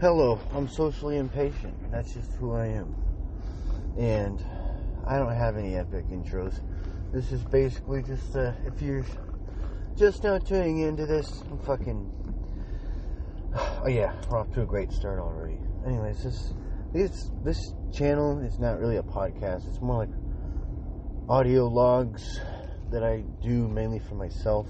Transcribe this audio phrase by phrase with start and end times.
[0.00, 1.74] Hello, I'm socially impatient.
[1.92, 2.94] That's just who I am.
[3.98, 4.42] And
[5.06, 6.58] I don't have any epic intros.
[7.12, 9.04] This is basically just, uh, if you're
[9.98, 12.10] just now tuning into this, I'm fucking.
[13.82, 15.58] Oh, yeah, we're off to a great start already.
[15.86, 16.54] Anyways, this,
[16.94, 20.08] this, this channel is not really a podcast, it's more like
[21.28, 22.40] audio logs
[22.90, 24.66] that I do mainly for myself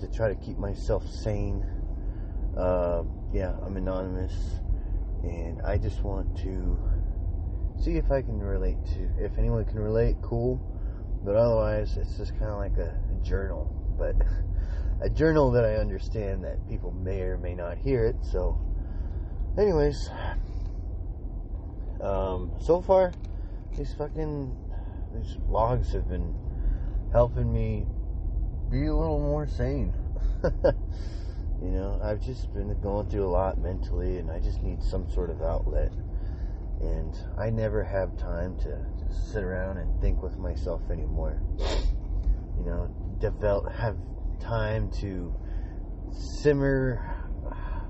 [0.00, 1.64] to try to keep myself sane.
[2.56, 3.02] Uh,
[3.32, 4.60] yeah, I'm anonymous,
[5.22, 6.78] and I just want to
[7.78, 9.10] see if I can relate to.
[9.24, 10.60] If anyone can relate, cool.
[11.24, 14.14] But otherwise, it's just kind of like a, a journal, but
[15.00, 18.16] a journal that I understand that people may or may not hear it.
[18.22, 18.58] So,
[19.58, 20.10] anyways,
[22.00, 23.12] um, so far,
[23.76, 24.56] these fucking
[25.14, 26.34] these logs have been
[27.12, 27.86] helping me
[28.70, 29.92] be a little more sane.
[31.62, 35.10] you know, I've just been going through a lot mentally, and I just need some
[35.10, 35.92] sort of outlet.
[36.80, 38.78] And I never have time to
[39.10, 41.42] sit around and think with myself anymore.
[42.56, 43.96] You know, develop have
[44.40, 45.34] time to
[46.12, 47.16] simmer,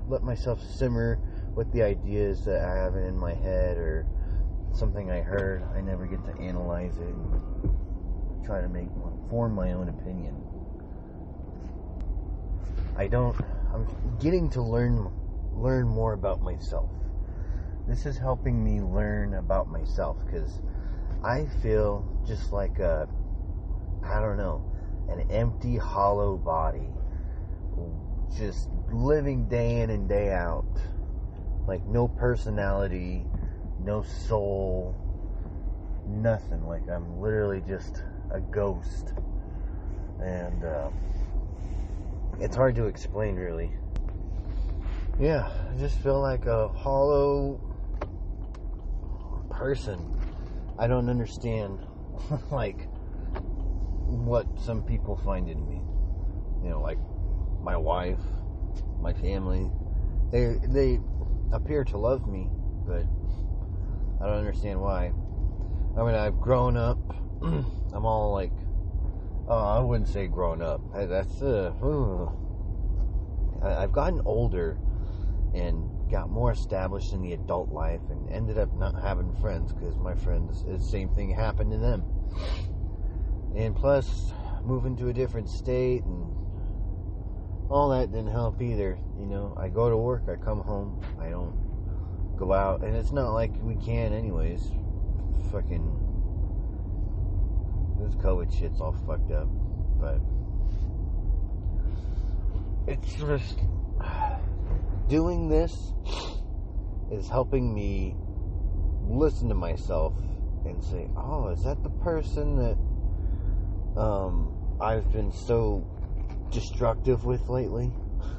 [0.07, 1.19] let myself simmer
[1.55, 4.07] with the ideas that I have in my head or
[4.73, 5.63] something I heard.
[5.75, 8.89] I never get to analyze it and try to make
[9.29, 10.35] form my own opinion.
[12.97, 13.35] I don't.
[13.73, 13.87] I'm
[14.19, 15.11] getting to learn
[15.53, 16.89] learn more about myself.
[17.87, 20.61] This is helping me learn about myself because
[21.23, 23.07] I feel just like a
[24.03, 24.63] I don't know
[25.09, 26.89] an empty, hollow body,
[28.37, 30.67] just living day in and day out,
[31.67, 33.25] like no personality,
[33.79, 34.95] no soul,
[36.07, 36.65] nothing.
[36.67, 39.13] Like I'm literally just a ghost,
[40.19, 40.63] and.
[40.63, 40.89] Uh,
[42.39, 43.71] it's hard to explain, really.
[45.19, 47.59] Yeah, I just feel like a hollow
[49.49, 49.99] person.
[50.77, 51.79] I don't understand,
[52.51, 52.87] like,
[54.05, 55.81] what some people find in me.
[56.63, 56.99] You know, like
[57.61, 58.19] my wife,
[59.01, 59.69] my family.
[60.31, 60.99] They they
[61.51, 62.49] appear to love me,
[62.85, 63.05] but
[64.21, 65.11] I don't understand why.
[65.97, 66.99] I mean, I've grown up.
[67.41, 68.53] I'm all like
[69.49, 70.81] uh, I wouldn't say grown up.
[70.93, 71.71] That's uh,
[73.61, 74.77] I've gotten older
[75.53, 79.97] and got more established in the adult life, and ended up not having friends because
[79.97, 82.03] my friends, the same thing happened to them.
[83.55, 84.33] And plus,
[84.63, 86.35] moving to a different state and
[87.69, 88.97] all that didn't help either.
[89.19, 91.55] You know, I go to work, I come home, I don't
[92.37, 94.71] go out, and it's not like we can, anyways.
[95.51, 96.08] Fucking
[97.99, 99.49] this COVID shit's all fucked up,
[99.99, 100.21] but
[102.87, 103.59] it's just
[105.07, 105.93] doing this
[107.11, 108.15] is helping me
[109.07, 110.13] listen to myself
[110.65, 115.85] and say, "Oh, is that the person that um, I've been so
[116.51, 117.91] destructive with lately?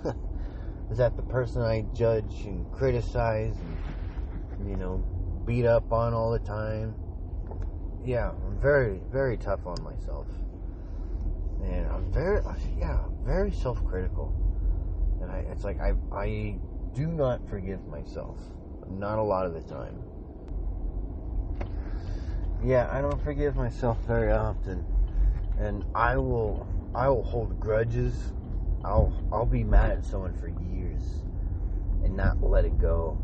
[0.91, 5.05] is that the person I judge and criticize and you know
[5.45, 6.95] beat up on all the time?"
[8.05, 10.27] Yeah, I'm very, very tough on myself.
[11.63, 14.35] And I'm very, uh, yeah, very self critical.
[15.21, 16.59] And I, it's like I, I
[16.95, 18.39] do not forgive myself.
[18.89, 20.03] Not a lot of the time.
[22.65, 24.85] Yeah, I don't forgive myself very often.
[25.59, 28.33] And I will, I will hold grudges.
[28.85, 31.03] I'll, I'll be mad at someone for years
[32.03, 33.19] and not let it go.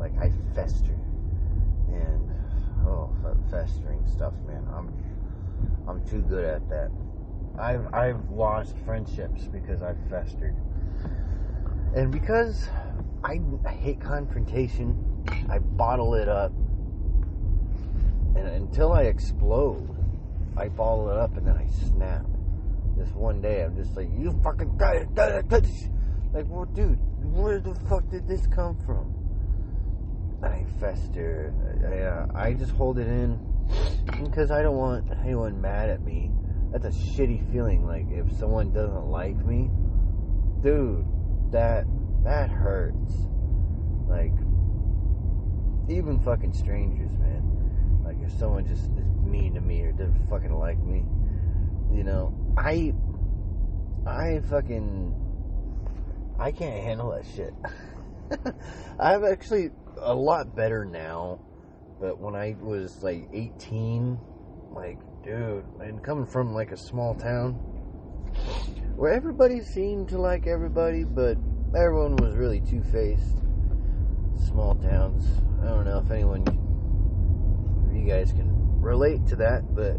[0.00, 0.98] Like I fester.
[1.88, 2.30] And
[2.88, 4.66] oh, festering stuff, man.
[4.72, 4.92] I'm
[5.86, 6.90] I'm too good at that.
[7.58, 10.56] I've I've lost friendships because I've festered,
[11.94, 12.68] and because
[13.24, 14.96] I, I hate confrontation,
[15.50, 16.52] I bottle it up,
[18.36, 19.88] and until I explode,
[20.56, 22.24] I bottle it up, and then I snap.
[22.96, 24.76] This one day, I'm just like, you fucking
[26.32, 26.98] like, well, dude,
[27.32, 29.17] where the fuck did this come from?
[30.42, 31.52] I fester.
[32.34, 33.38] I, I just hold it in
[34.22, 36.30] because I don't want anyone mad at me.
[36.72, 37.86] That's a shitty feeling.
[37.86, 39.70] Like if someone doesn't like me,
[40.62, 41.04] dude,
[41.50, 41.86] that
[42.24, 43.14] that hurts.
[44.06, 44.32] Like
[45.88, 48.02] even fucking strangers, man.
[48.04, 51.04] Like if someone just is mean to me or doesn't fucking like me,
[51.92, 52.94] you know, I
[54.06, 55.14] I fucking
[56.38, 57.54] I can't handle that shit.
[59.00, 59.70] I've actually
[60.00, 61.40] a lot better now.
[62.00, 64.18] But when I was like 18,
[64.72, 67.54] like, dude, and coming from like a small town
[68.96, 71.36] where everybody seemed to like everybody, but
[71.76, 73.36] everyone was really two faced.
[74.46, 75.24] small towns.
[75.62, 76.44] I don't know if anyone,
[77.92, 79.98] you guys can relate to that, but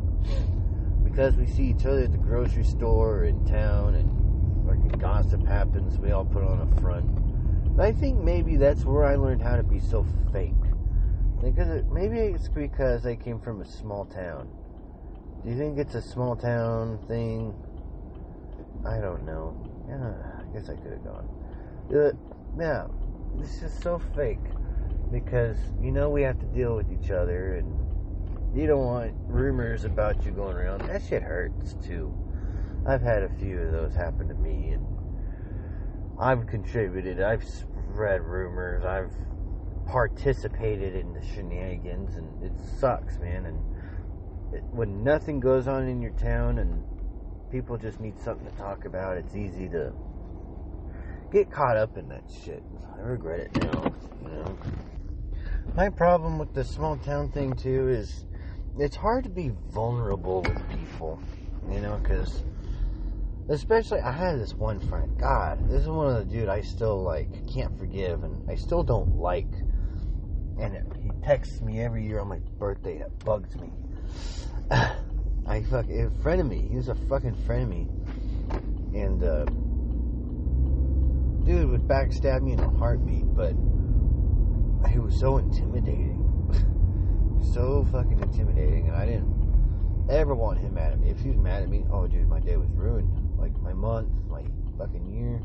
[1.04, 5.46] because we see each other at the grocery store or in town and like gossip
[5.46, 7.29] happens, we all put on a front.
[7.80, 10.54] I think maybe that's where I learned how to be so fake.
[11.42, 14.50] Because it, maybe it's because I came from a small town.
[15.44, 17.56] Do you think it's a small town thing?
[18.86, 19.56] I don't know.
[19.88, 21.30] Yeah, I guess I could have gone.
[21.96, 22.12] Uh,
[22.60, 22.88] yeah,
[23.40, 24.40] it's just so fake
[25.12, 27.80] because you know we have to deal with each other and
[28.54, 30.82] you don't want rumors about you going around.
[30.82, 32.14] That shit hurts too.
[32.86, 34.86] I've had a few of those happen to me and
[36.20, 37.22] I've contributed.
[37.22, 38.84] I've spread rumors.
[38.84, 39.14] I've
[39.88, 43.46] participated in the shenanigans and it sucks, man.
[43.46, 46.84] And it, when nothing goes on in your town and
[47.52, 49.94] people just need something to talk about, it's easy to
[51.32, 52.64] get caught up in that shit.
[52.98, 54.58] I regret it now, you know.
[55.76, 58.26] My problem with the small town thing too is
[58.78, 61.22] it's hard to be vulnerable with people,
[61.72, 62.44] you know, because
[63.50, 65.18] especially I had this one friend.
[65.18, 68.84] God, this is one of the dude I still like can't forgive, and I still
[68.84, 69.52] don't like.
[70.60, 73.00] And it, he texts me every year on my birthday.
[73.00, 73.72] That bugs me.
[74.72, 76.68] I fuck a friend of me.
[76.70, 77.88] He was a fucking friend of me,
[78.94, 79.46] and uh,
[81.46, 83.26] dude would backstab me in a heartbeat.
[83.34, 83.56] But
[84.92, 86.24] he was so intimidating,
[87.54, 91.10] so fucking intimidating, and I didn't ever want him mad at me.
[91.10, 93.29] If he was mad at me, oh dude, my day was ruined.
[93.40, 94.44] Like my month, my
[94.78, 95.42] fucking year.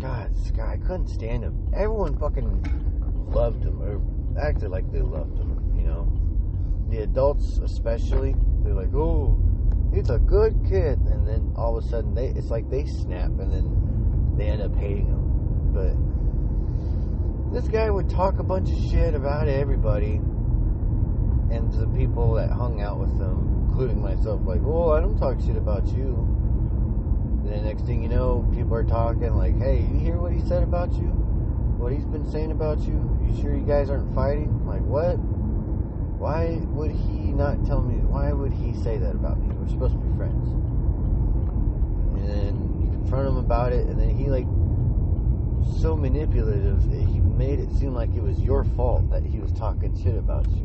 [0.00, 1.68] God, guy, I couldn't stand him.
[1.74, 4.00] Everyone fucking loved him, or
[4.40, 6.10] acted like they loved him, you know.
[6.90, 9.38] The adults, especially, they're like, oh,
[9.92, 10.98] he's a good kid.
[10.98, 14.62] And then all of a sudden, they it's like they snap and then they end
[14.62, 15.24] up hating him.
[15.72, 15.94] But
[17.54, 20.20] this guy would talk a bunch of shit about everybody
[21.50, 25.40] and the people that hung out with him, including myself, like, oh, I don't talk
[25.40, 26.33] shit about you.
[27.44, 30.62] Then next thing you know, people are talking like, hey, you hear what he said
[30.62, 31.08] about you?
[31.76, 33.18] What he's been saying about you?
[33.22, 34.66] You sure you guys aren't fighting?
[34.66, 35.16] Like, what?
[36.18, 37.96] Why would he not tell me?
[37.96, 39.54] Why would he say that about me?
[39.54, 40.48] We're supposed to be friends.
[42.16, 44.46] And then you confront him about it, and then he, like,
[45.80, 49.52] so manipulative that he made it seem like it was your fault that he was
[49.52, 50.64] talking shit about you.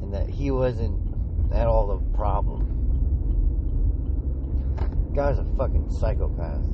[0.00, 0.98] And that he wasn't
[1.52, 2.73] at all the problem.
[5.14, 6.64] Guy's a fucking psychopath.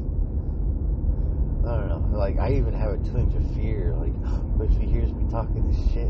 [1.66, 2.08] I don't know.
[2.12, 3.94] Like, I even have a twinge of fear.
[3.94, 4.14] Like,
[4.56, 6.08] what if he hears me talking this shit?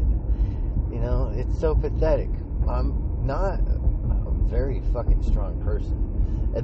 [0.92, 2.28] You know, it's so pathetic.
[2.68, 6.06] I'm not a very fucking strong person.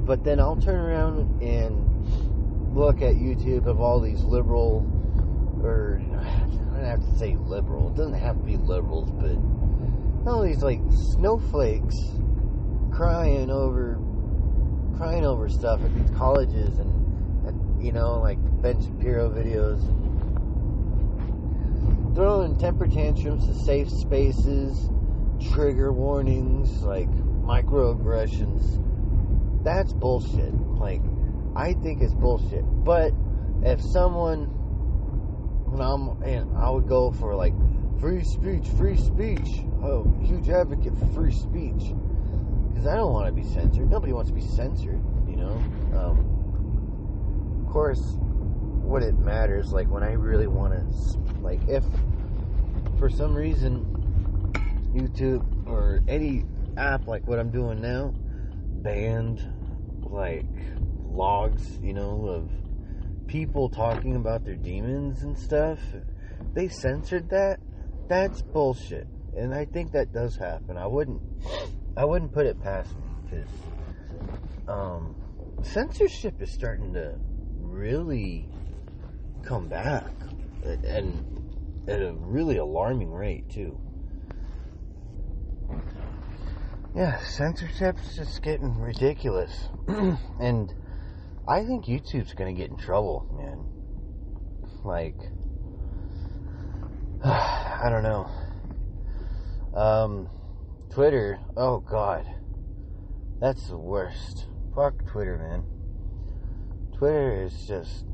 [0.05, 4.85] But then I'll turn around and look at YouTube of all these liberal,
[5.61, 7.89] or I don't have to say liberal.
[7.89, 9.35] It doesn't have to be liberals, but
[10.31, 10.79] all these like
[11.13, 11.95] snowflakes
[12.91, 13.99] crying over,
[14.97, 19.79] crying over stuff at these colleges and, and you know, like Ben Shapiro videos
[22.15, 24.89] throwing temper tantrums to safe spaces,
[25.51, 27.09] trigger warnings, like
[27.43, 28.83] microaggressions.
[29.63, 30.51] That's bullshit.
[30.79, 31.01] Like,
[31.55, 32.63] I think it's bullshit.
[32.83, 33.13] But
[33.61, 34.45] if someone,
[35.65, 37.53] when I'm, and I would go for like
[37.99, 39.61] free speech, free speech.
[39.83, 41.93] Oh, huge advocate for free speech.
[42.77, 43.89] Because I don't want to be censored.
[43.89, 45.55] Nobody wants to be censored, you know?
[45.97, 51.83] Um, of course, what it matters, like when I really want to, like if
[52.99, 53.83] for some reason
[54.93, 56.45] YouTube or any
[56.77, 58.13] app like what I'm doing now
[58.83, 59.41] banned
[60.03, 60.45] like
[61.03, 62.51] logs, you know, of
[63.25, 65.79] people talking about their demons and stuff,
[66.53, 67.57] they censored that.
[68.07, 69.07] That's bullshit.
[69.37, 70.77] And I think that does happen.
[70.77, 71.21] I wouldn't
[71.95, 73.49] I wouldn't put it past me because
[74.67, 75.15] um,
[75.63, 77.15] censorship is starting to
[77.59, 78.49] really
[79.43, 80.11] come back
[80.83, 81.23] and
[81.87, 83.79] at a really alarming rate too.
[86.95, 89.69] Yeah, censorship's just getting ridiculous.
[89.87, 90.73] and
[91.47, 93.63] I think YouTube's gonna get in trouble, man.
[94.83, 95.15] Like
[97.23, 98.29] I don't know.
[99.77, 100.29] Um
[100.89, 102.25] Twitter, oh god.
[103.39, 104.47] That's the worst.
[104.73, 105.63] Fuck Twitter, man.
[106.97, 108.05] Twitter is just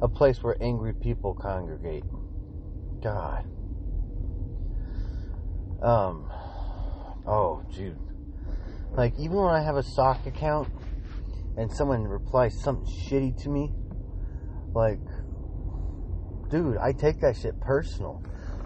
[0.00, 2.04] a place where angry people congregate.
[3.02, 3.44] God.
[5.82, 6.30] Um.
[7.26, 7.98] Oh, dude.
[8.92, 10.70] Like, even when I have a sock account
[11.58, 13.70] and someone replies something shitty to me,
[14.72, 15.00] like,
[16.48, 18.22] dude, I take that shit personal.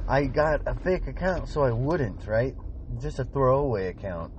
[0.09, 2.55] I got a fake account so I wouldn't, right?
[3.01, 4.33] Just a throwaway account.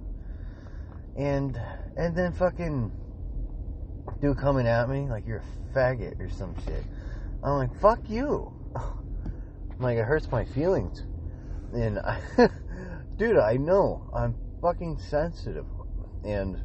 [1.16, 1.60] And
[1.98, 2.92] and then fucking
[4.22, 6.84] dude coming at me like you're a faggot or some shit.
[7.44, 8.54] I'm like, fuck you.
[8.76, 11.04] I'm like it hurts my feelings.
[11.74, 12.22] And I
[13.18, 14.10] dude, I know.
[14.14, 15.66] I'm fucking sensitive.
[16.24, 16.62] And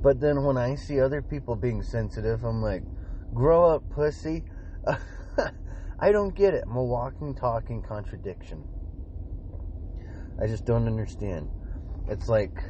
[0.00, 2.82] but then when I see other people being sensitive, I'm like,
[3.34, 4.44] grow up, pussy.
[6.02, 6.64] I don't get it.
[6.66, 8.64] I'm a walking, talking contradiction.
[10.36, 11.48] I just don't understand.
[12.08, 12.60] It's like,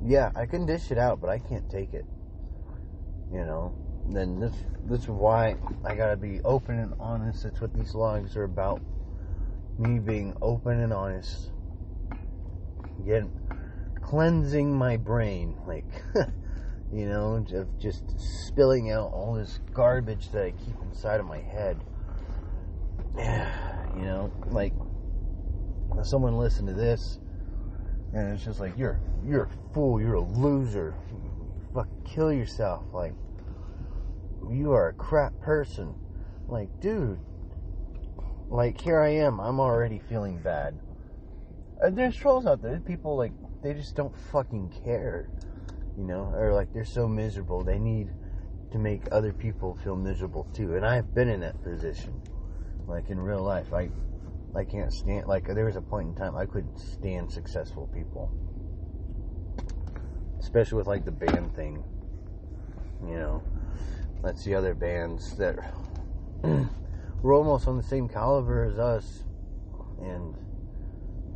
[0.00, 2.06] yeah, I can dish it out, but I can't take it.
[3.32, 3.74] You know,
[4.06, 4.52] then this
[4.84, 7.42] this is why I gotta be open and honest.
[7.42, 8.80] That's what these logs are about.
[9.76, 11.50] Me being open and honest.
[13.00, 13.32] Again,
[14.02, 16.04] cleansing my brain, like
[16.92, 21.40] you know, of just spilling out all this garbage that I keep inside of my
[21.40, 21.78] head.
[23.96, 24.72] you know, like
[26.02, 27.18] someone listen to this
[28.12, 30.94] and it's just like you're you're a fool, you're a loser.
[31.74, 32.84] Fuck kill yourself.
[32.92, 33.12] Like
[34.50, 35.94] you are a crap person.
[36.48, 37.18] Like, dude,
[38.48, 40.78] like here I am, I'm already feeling bad.
[41.80, 42.80] And there's trolls out there.
[42.80, 45.28] People like they just don't fucking care
[45.98, 48.08] you know, or like they're so miserable they need
[48.70, 50.76] to make other people feel miserable too.
[50.76, 52.22] And I've been in that position,
[52.86, 53.72] like in real life.
[53.74, 53.90] I
[54.54, 58.30] I can't stand like there was a point in time I couldn't stand successful people,
[60.38, 61.82] especially with like the band thing.
[63.04, 63.42] You know,
[64.22, 65.58] let's see other bands that
[67.22, 69.24] were almost on the same caliber as us,
[70.00, 70.36] and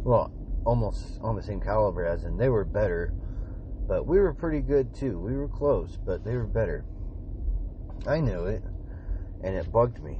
[0.05, 0.31] well,
[0.65, 3.13] almost on the same caliber as and they were better
[3.87, 5.19] but we were pretty good too.
[5.19, 6.85] We were close, but they were better.
[8.07, 8.63] I knew it,
[9.43, 10.19] and it bugged me.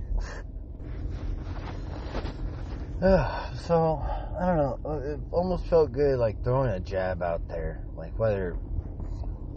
[3.01, 4.01] so,
[4.41, 5.03] I don't know.
[5.05, 8.57] It almost felt good like throwing a jab out there, like whether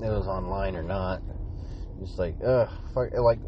[0.01, 1.21] it was online or not.
[1.99, 3.39] Just like, ugh, fuck, like,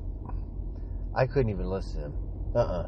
[1.16, 2.14] I couldn't even listen to him.
[2.56, 2.84] Uh uh-uh.
[2.84, 2.88] uh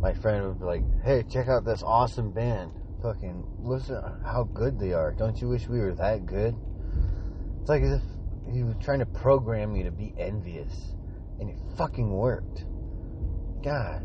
[0.00, 2.72] My friend would be like, hey, check out this awesome band.
[3.02, 5.12] Fucking listen how good they are.
[5.12, 6.56] Don't you wish we were that good?
[7.64, 8.02] It's like as if
[8.52, 10.92] he was trying to program me to be envious,
[11.40, 12.66] and it fucking worked.
[13.62, 14.02] God,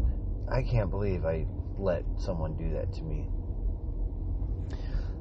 [0.49, 1.45] I can't believe I
[1.77, 3.27] let someone do that to me.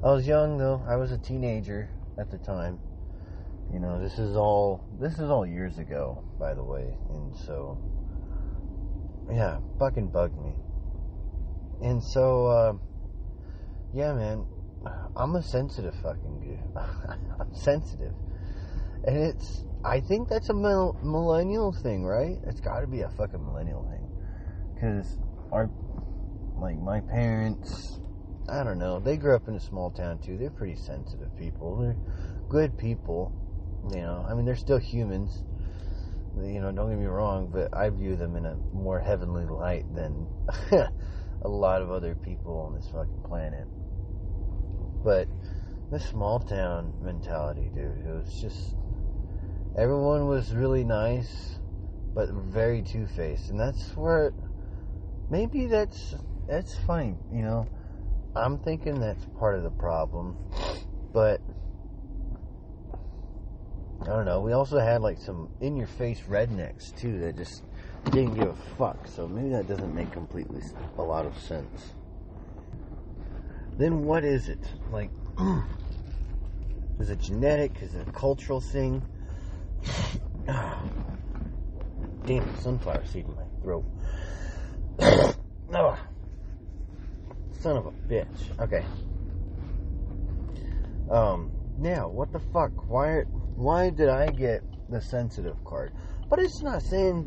[0.05, 0.81] I was young though.
[0.87, 2.79] I was a teenager at the time.
[3.73, 7.77] You know, this is all this is all years ago, by the way, and so
[9.33, 10.53] yeah, fucking bugged me.
[11.83, 12.73] And so, uh,
[13.93, 14.47] yeah, man,
[15.17, 16.61] I'm a sensitive fucking dude.
[17.41, 18.15] I'm sensitive
[19.09, 22.37] and it's I think that's a millennial thing, right?
[22.47, 24.07] It's got to be a fucking millennial thing,
[24.75, 25.19] because
[25.51, 25.71] our
[26.59, 28.01] like my parents,
[28.51, 30.37] I don't know, they grew up in a small town too.
[30.37, 31.79] They're pretty sensitive people.
[31.79, 31.97] They're
[32.51, 33.33] good people,
[33.95, 34.27] you know.
[34.29, 35.43] I mean, they're still humans.
[36.37, 39.87] You know, don't get me wrong, but I view them in a more heavenly light
[39.95, 40.27] than
[41.43, 43.67] a lot of other people on this fucking planet.
[45.03, 45.29] But
[45.91, 48.75] the small town mentality, dude, it was just
[49.79, 51.61] everyone was really nice,
[52.13, 54.33] but very two faced, and that's where
[55.31, 56.17] maybe that's
[56.49, 57.17] that's fine.
[57.33, 57.69] You know,
[58.35, 60.37] I'm thinking that's part of the problem,
[61.13, 61.41] but
[64.03, 64.41] I don't know.
[64.41, 67.63] We also had like some in your face rednecks too that just
[68.07, 69.07] didn't give a fuck.
[69.07, 70.63] So maybe that doesn't make completely
[70.99, 71.93] a lot of sense.
[73.77, 74.59] Then what is it?
[74.91, 75.11] Like,
[76.99, 77.81] is it genetic?
[77.81, 79.05] Is it a cultural thing?
[82.27, 83.85] Damn sunflower seed in my throat.
[85.75, 85.99] oh,
[87.61, 88.61] son of a bitch.
[88.61, 88.85] Okay.
[91.11, 91.51] Um.
[91.79, 92.89] Now, what the fuck?
[92.89, 93.21] Why?
[93.57, 95.93] Why did I get the sensitive card?
[96.29, 97.27] But it's not saying,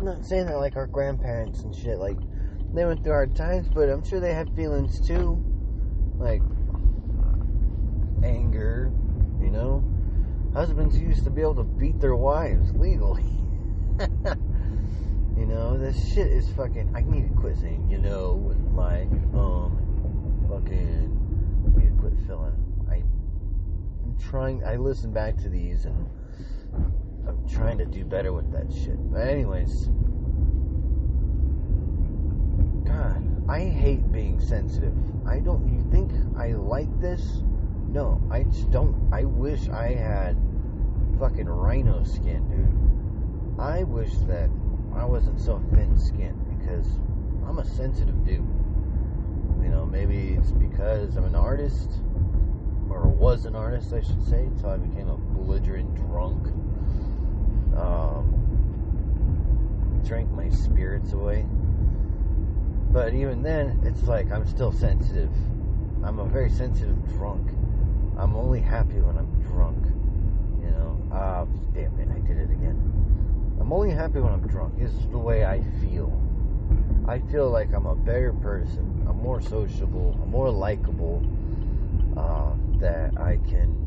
[0.00, 1.98] not saying that like our grandparents and shit.
[1.98, 2.18] Like
[2.72, 5.42] they went through hard times, but I'm sure they had feelings too,
[6.18, 6.42] like
[8.24, 8.92] anger,
[9.40, 9.84] you know,
[10.54, 13.24] Husbands used to be able to beat their wives legally.
[15.36, 16.92] you know, this shit is fucking.
[16.94, 21.08] I need to quit saying, you know, with my um, fucking.
[21.64, 22.54] I need to quit filling.
[22.90, 24.62] I, I'm trying.
[24.64, 26.10] I listen back to these and
[27.26, 28.98] I'm trying to do better with that shit.
[29.10, 29.88] But anyways,
[32.84, 34.94] God, I hate being sensitive.
[35.26, 35.66] I don't.
[35.72, 37.42] You think I like this?
[37.92, 38.96] No, I just don't.
[39.12, 40.34] I wish I had
[41.18, 43.60] fucking rhino skin, dude.
[43.60, 44.48] I wish that
[44.94, 46.86] I wasn't so thin skinned because
[47.46, 48.48] I'm a sensitive dude.
[49.62, 51.90] You know, maybe it's because I'm an artist,
[52.88, 56.46] or was an artist, I should say, until I became a belligerent drunk.
[57.76, 58.38] Um,
[60.02, 61.44] drank my spirits away.
[62.90, 65.30] But even then, it's like I'm still sensitive.
[66.02, 67.50] I'm a very sensitive drunk.
[68.18, 69.84] I'm only happy when I'm drunk.
[70.62, 72.78] You know, uh, damn it, I did it again.
[73.60, 74.78] I'm only happy when I'm drunk.
[74.78, 76.12] This is the way I feel.
[77.06, 79.06] I feel like I'm a better person.
[79.08, 80.18] I'm more sociable.
[80.22, 81.22] I'm more likable.
[82.16, 83.82] Uh, that I can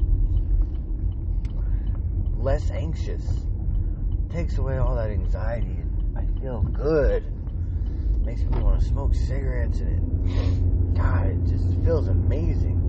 [2.38, 3.46] less anxious.
[4.30, 7.26] takes away all that anxiety, and I feel good.
[8.24, 12.85] makes me want to smoke cigarettes, and it, God, it just feels amazing.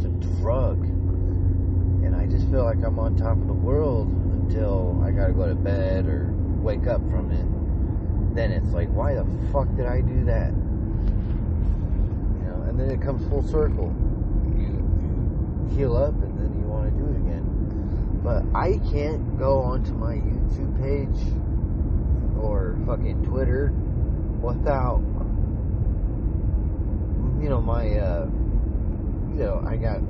[0.00, 5.02] It's a drug, and I just feel like I'm on top of the world until
[5.04, 7.46] I gotta go to bed or wake up from it
[8.34, 10.50] then it's like, why the fuck did I do that?
[12.38, 13.92] You know, and then it comes full circle.
[14.56, 14.86] You,
[15.76, 17.44] heal up and then you want to do it again.
[18.22, 21.20] But I can't go onto my YouTube page
[22.40, 23.72] or fucking Twitter
[24.40, 25.00] without,
[27.42, 28.26] you know, my, uh,
[29.32, 30.00] you know, I got,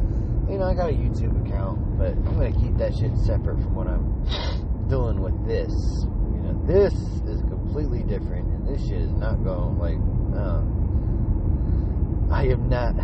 [0.48, 3.74] you know, I got a YouTube account, but I'm gonna keep that shit separate from
[3.74, 5.72] what I'm doing with this.
[6.02, 6.94] You know, this
[7.28, 10.00] is completely different, and this shit is not going like.
[10.34, 10.62] Uh,
[12.30, 12.94] I am not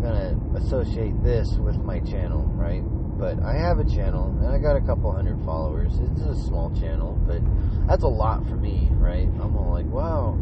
[0.00, 2.82] gonna associate this with my channel, right?
[3.18, 5.92] But I have a channel, and I got a couple hundred followers.
[5.98, 7.40] It's a small channel, but
[7.88, 9.26] that's a lot for me, right?
[9.40, 10.38] I'm all like, wow.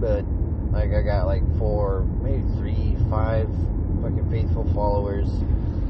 [0.00, 0.24] But
[0.70, 3.48] like, I got like four, maybe three, five
[4.08, 5.28] fucking faithful followers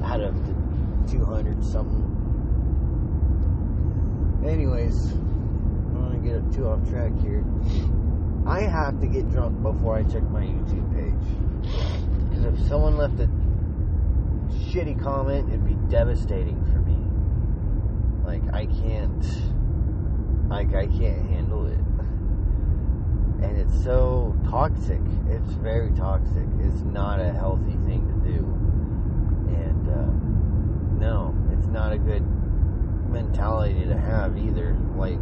[0.03, 2.05] out of the 200 something.
[4.45, 7.45] Anyways, I don't want to get too off track here.
[8.47, 11.15] I have to get drunk before I check my YouTube page.
[12.29, 13.29] Because if someone left a
[14.71, 16.97] shitty comment, it'd be devastating for me.
[18.25, 19.25] Like I can't,
[20.49, 21.79] like I can't handle it.
[23.41, 25.01] And it's so toxic.
[25.29, 26.47] It's very toxic.
[26.59, 28.39] It's not a healthy thing to do.
[29.55, 30.11] And uh,
[30.99, 32.23] no, it's not a good
[33.11, 34.77] mentality to have either.
[34.97, 35.19] Like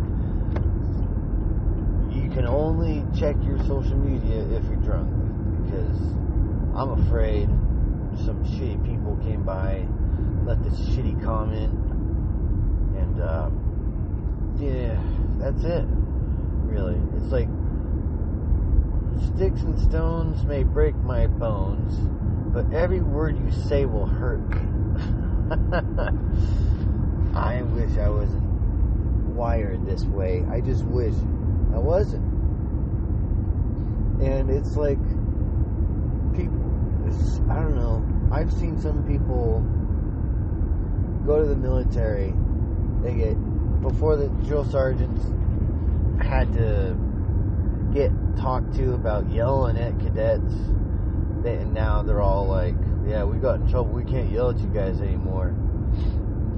[2.14, 5.08] you can only check your social media if you're drunk
[5.64, 5.96] because
[6.74, 7.48] I'm afraid
[8.24, 9.86] some shitty people came by,
[10.44, 11.72] left this shitty comment,
[12.96, 13.50] and uh,
[14.58, 15.00] yeah,
[15.38, 15.84] that's it.
[16.64, 17.48] Really, it's like
[19.34, 21.94] sticks and stones may break my bones,
[22.54, 24.75] but every word you say will hurt me.
[27.37, 28.42] I wish I wasn't
[29.35, 30.44] wired this way.
[30.50, 31.14] I just wish
[31.74, 32.24] I wasn't.
[34.22, 34.98] And it's like
[36.35, 36.66] people
[37.48, 38.04] I don't know.
[38.32, 39.61] I've seen some people
[41.24, 42.35] go to the military.
[43.02, 45.22] They get before the drill sergeants
[46.20, 46.96] had to
[47.94, 50.54] get talked to about yelling at cadets.
[51.42, 52.74] They, and now they're all like,
[53.06, 53.92] "Yeah, we got in trouble.
[53.92, 55.54] We can't yell at you guys anymore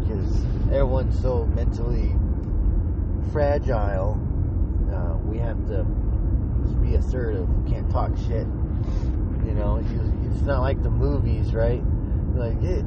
[0.00, 2.16] because everyone's so mentally
[3.32, 4.18] fragile
[5.28, 5.84] we have to
[6.82, 7.48] be assertive.
[7.64, 8.46] We Can't talk shit.
[9.46, 9.82] You know,
[10.24, 11.82] it's not like the movies, right?
[12.34, 12.82] Like, hey,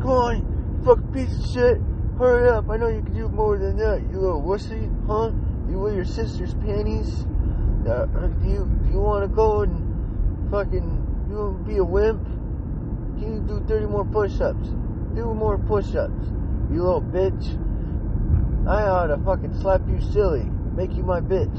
[0.00, 1.78] come on, fuck piece of shit.
[2.18, 2.68] Hurry up.
[2.68, 5.32] I know you can do more than that, you little wussy, huh?
[5.70, 7.26] You wear your sister's panties?
[7.88, 12.28] Uh, do you do you want to go and fucking you be a wimp?
[13.22, 14.68] You do 30 more push-ups?
[15.14, 16.26] Do more push-ups,
[16.72, 17.58] you little bitch.
[18.68, 21.58] I ought to fucking slap you silly make you my bitch.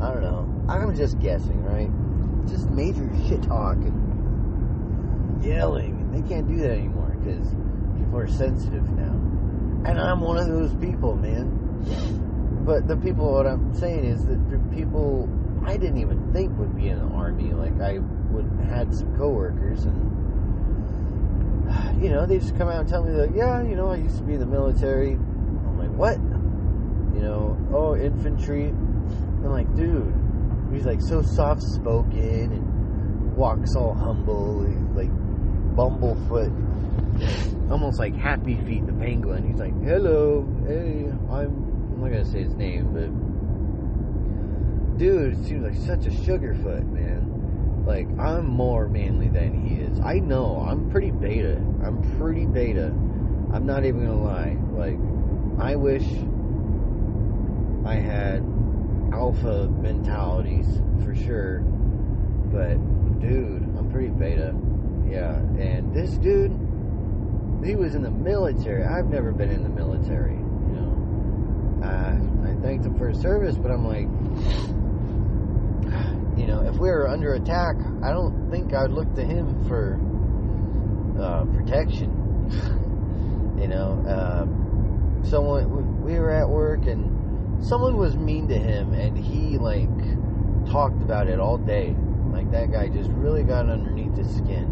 [0.00, 0.64] I don't know.
[0.68, 1.90] I'm just guessing, right?
[2.48, 6.12] Just major shit talk and yelling.
[6.12, 7.48] They can't do that anymore because
[7.98, 9.12] people are sensitive now.
[9.90, 12.64] And I'm one of those people, man.
[12.64, 15.28] But the people, what I'm saying is that the people
[15.64, 17.52] I didn't even think would be in the army.
[17.52, 20.15] Like I would had some coworkers and
[22.00, 24.18] you know, they just come out and tell me that, yeah, you know, I used
[24.18, 25.12] to be in the military.
[25.12, 26.18] I'm like, what?
[27.16, 28.66] you know, oh, infantry.
[28.66, 30.12] I'm like, dude,
[30.70, 34.60] he's like so soft spoken and walks all humble,
[34.94, 35.08] like
[35.74, 36.52] bumblefoot,
[37.70, 39.48] almost like Happy Feet the penguin.
[39.48, 41.46] He's like, hello, hey, I'm,
[41.94, 43.08] I'm not gonna say his name, but
[44.98, 47.25] dude, it seems like such a sugarfoot, man.
[47.86, 50.00] Like, I'm more manly than he is.
[50.00, 51.54] I know, I'm pretty beta.
[51.84, 52.86] I'm pretty beta.
[53.52, 54.58] I'm not even gonna lie.
[54.72, 54.98] Like,
[55.60, 56.02] I wish
[57.86, 58.44] I had
[59.12, 60.66] alpha mentalities
[61.04, 61.60] for sure.
[62.50, 62.74] But
[63.20, 64.52] dude, I'm pretty beta.
[65.08, 66.50] Yeah, and this dude,
[67.64, 68.84] he was in the military.
[68.84, 71.80] I've never been in the military, you know.
[71.84, 74.08] Uh, I thanked him for his service, but I'm like,
[76.36, 79.98] you know, if we were under attack, I don't think I'd look to him for
[81.20, 82.12] uh, protection.
[83.58, 89.16] you know, um, someone we were at work and someone was mean to him, and
[89.16, 89.88] he like
[90.70, 91.96] talked about it all day.
[92.30, 94.66] Like that guy just really got underneath his skin.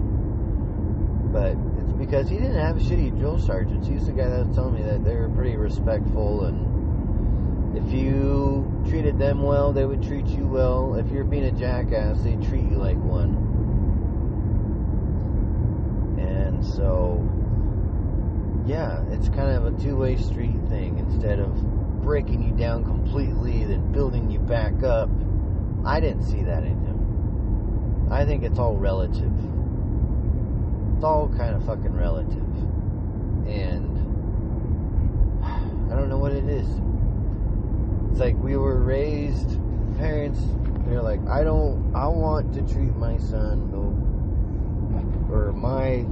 [1.33, 3.89] But it's because he didn't have shitty drill sergeants.
[3.89, 6.74] He's the guy that was telling me that they were pretty respectful and
[7.77, 10.95] if you treated them well, they would treat you well.
[10.95, 13.35] If you're being a jackass, they treat you like one.
[16.19, 17.29] And so,
[18.67, 20.99] yeah, it's kind of a two way street thing.
[20.99, 21.53] Instead of
[22.03, 25.09] breaking you down completely, then building you back up,
[25.85, 28.09] I didn't see that in him.
[28.11, 29.33] I think it's all relative.
[30.95, 32.39] It's all kind of fucking relative.
[33.49, 33.99] And
[35.93, 36.69] I don't know what it is.
[38.15, 39.59] It's like we were raised,
[39.99, 40.39] parents,
[40.87, 43.73] they're like, I don't, I want to treat my son
[45.29, 46.07] or my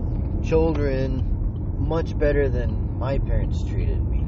[0.45, 1.23] children
[1.79, 4.19] much better than my parents treated me.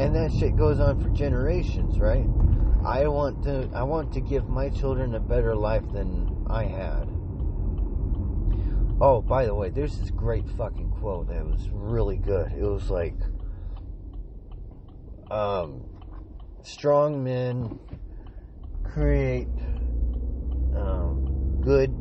[0.00, 2.28] And that shit goes on for generations, right?
[2.86, 7.08] I want to, I want to give my children a better life than I had.
[9.00, 12.52] Oh, by the way, there's this great fucking quote that was really good.
[12.52, 13.16] It was like,
[15.28, 15.88] um,
[16.64, 17.78] strong men
[18.84, 19.48] create
[20.76, 21.92] um, good.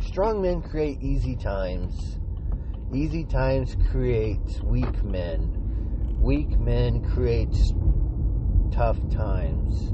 [0.00, 2.18] Strong men create easy times.
[2.92, 5.56] Easy times create weak men.
[6.18, 7.54] Weak men create
[8.72, 9.92] tough times.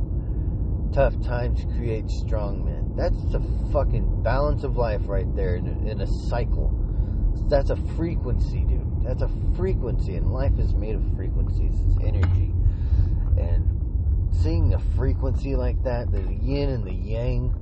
[0.94, 2.94] Tough times create strong men.
[2.96, 3.40] That's the
[3.72, 6.72] fucking balance of life right there in a, in a cycle.
[7.48, 9.04] That's a frequency, dude.
[9.04, 11.74] That's a frequency, and life is made of frequencies.
[11.74, 12.52] It's energy
[13.38, 17.54] and seeing a frequency like that, the yin and the yang,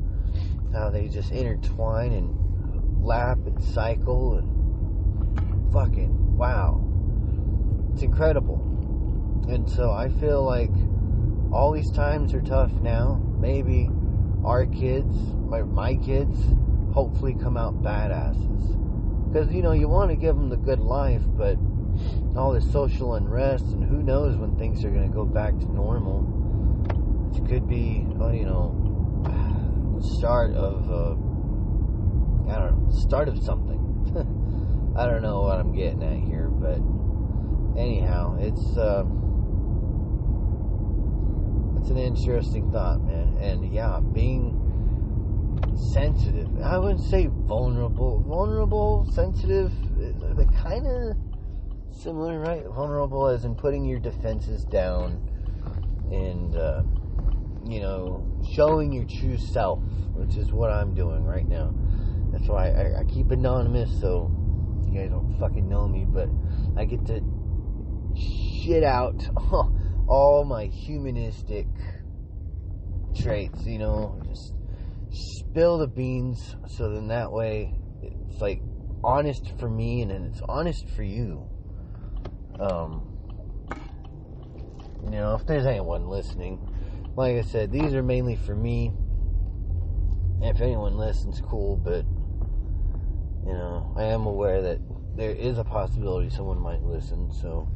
[0.73, 6.81] how they just intertwine and lap and cycle and fucking wow.
[7.93, 8.61] It's incredible.
[9.49, 10.71] And so I feel like
[11.53, 13.23] all these times are tough now.
[13.39, 13.89] Maybe
[14.45, 15.17] our kids,
[15.49, 16.37] my, my kids,
[16.93, 19.31] hopefully come out badasses.
[19.31, 21.57] Because, you know, you want to give them the good life, but
[22.37, 25.73] all this social unrest, and who knows when things are going to go back to
[25.73, 26.23] normal.
[27.37, 28.85] It could be, uh, you know,
[30.19, 31.13] start of, uh,
[32.53, 33.81] I don't know, start of something.
[34.97, 36.79] I don't know what I'm getting at here, but
[37.81, 39.05] anyhow, it's, uh,
[41.81, 43.37] it's an interesting thought, man.
[43.41, 44.61] And yeah, being
[45.93, 46.49] sensitive.
[46.63, 48.21] I wouldn't say vulnerable.
[48.27, 49.73] Vulnerable, sensitive,
[50.37, 51.17] they kind of
[52.03, 52.65] similar, right?
[52.67, 55.21] Vulnerable as in putting your defenses down
[56.11, 56.83] and, uh,
[57.67, 59.83] you know, showing your true self,
[60.15, 61.75] which is what I'm doing right now.
[62.33, 64.31] That's why I, I keep anonymous, so
[64.87, 66.29] you guys don't fucking know me, but
[66.77, 67.23] I get to
[68.17, 69.29] shit out
[70.07, 71.67] all my humanistic
[73.15, 74.53] traits, you know, just
[75.11, 78.61] spill the beans so then that way it's like
[79.05, 81.49] honest for me and then it's honest for you.
[82.61, 83.03] Um,
[85.05, 86.61] you know, if there's anyone listening,
[87.17, 88.93] like I said, these are mainly for me.
[90.43, 92.05] If anyone listens, cool, but
[93.47, 94.79] you know, I am aware that
[95.17, 97.69] there is a possibility someone might listen, so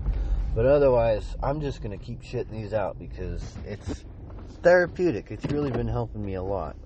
[0.55, 4.05] but otherwise, I'm just gonna keep shitting these out because it's
[4.63, 5.31] therapeutic.
[5.31, 6.77] It's really been helping me a lot.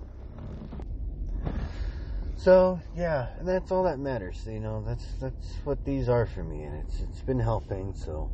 [2.43, 4.45] So yeah, and that's all that matters.
[4.45, 7.93] You know, that's that's what these are for me, and it's it's been helping.
[7.93, 8.31] So,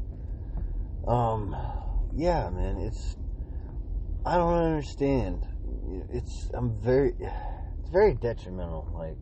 [1.08, 1.56] um,
[2.16, 3.18] yeah, man, it's
[4.26, 5.46] I don't understand.
[6.12, 8.90] It's I'm very it's very detrimental.
[8.96, 9.20] Like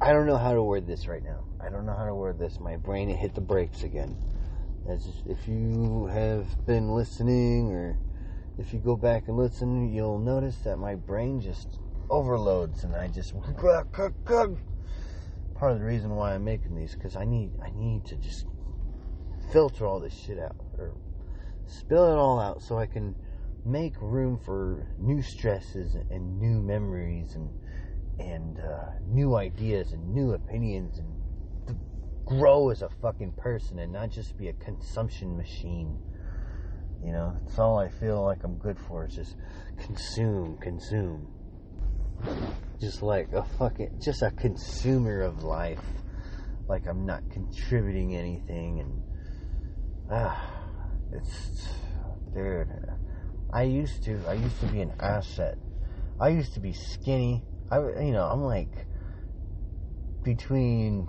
[0.00, 1.44] I don't know how to word this right now.
[1.60, 2.58] I don't know how to word this.
[2.58, 4.16] My brain hit the brakes again.
[4.88, 7.98] As if you have been listening, or
[8.56, 13.08] if you go back and listen, you'll notice that my brain just overloads, and I
[13.08, 13.34] just
[15.54, 18.46] part of the reason why I'm making these because I need I need to just
[19.52, 20.94] filter all this shit out or
[21.66, 23.14] spill it all out so I can
[23.64, 27.50] make room for new stresses and new memories and
[28.18, 31.78] and uh, new ideas and new opinions and
[32.24, 35.98] grow as a fucking person and not just be a consumption machine.
[37.02, 39.36] You know, it's all I feel like I'm good for is just
[39.78, 41.28] consume, consume.
[42.80, 45.82] Just like a fucking, just a consumer of life.
[46.68, 49.02] Like I'm not contributing anything and,
[50.10, 50.58] ah,
[51.12, 51.68] it's,
[52.34, 52.68] dude.
[53.52, 55.56] I used to, I used to be an asset.
[56.20, 57.42] I used to be skinny.
[57.70, 58.86] I, you know, I'm like
[60.22, 61.08] between,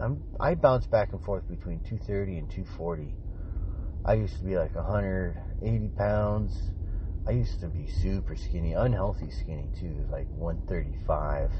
[0.00, 3.14] I'm, I bounce back and forth between 230 and 240.
[4.04, 6.70] I used to be like 180 pounds.
[7.26, 11.50] I used to be super skinny, unhealthy skinny too, like 135.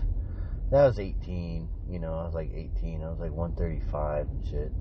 [0.70, 3.02] That was 18, you know, I was like 18.
[3.02, 4.72] I was like 135 and shit.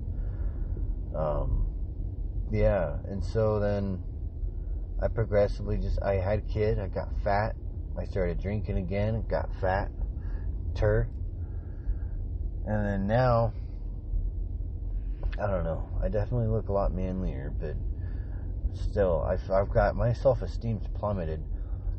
[1.14, 1.66] Um,
[2.50, 4.00] yeah, and so then
[5.00, 7.56] I progressively just I had a kid, I got fat,
[7.96, 9.90] I started drinking again, got fat,
[10.74, 11.08] tur,
[12.66, 13.52] and then now
[15.38, 15.88] I don't know.
[16.02, 17.74] I definitely look a lot manlier, but
[18.74, 21.42] still, I've, I've got my self esteem's plummeted.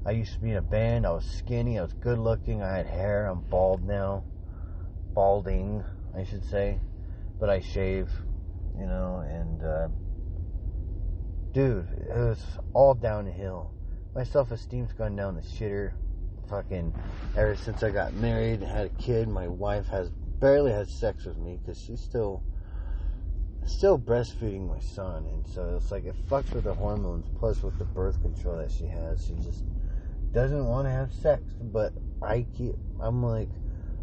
[0.05, 1.05] I used to be in a band.
[1.05, 1.77] I was skinny.
[1.77, 2.61] I was good looking.
[2.61, 3.27] I had hair.
[3.27, 4.23] I'm bald now,
[5.13, 5.83] balding,
[6.17, 6.79] I should say,
[7.39, 8.09] but I shave,
[8.77, 9.63] you know, and.
[9.63, 9.87] Uh,
[11.53, 13.71] dude, it was all downhill.
[14.15, 15.93] My self esteem's gone down the shitter.
[16.49, 16.93] Fucking
[17.37, 21.25] ever since I got married, and had a kid, my wife has barely had sex
[21.25, 22.43] with me because she's still
[23.65, 27.77] still breastfeeding my son, and so it's like it fucks with the hormones plus with
[27.77, 29.25] the birth control that she has.
[29.25, 29.63] She just
[30.33, 32.75] doesn't want to have sex, but I keep.
[32.99, 33.49] I'm like,